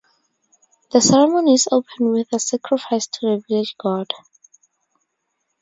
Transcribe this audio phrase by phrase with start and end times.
[0.91, 4.07] The ceremonies open with a sacrifice to the village god.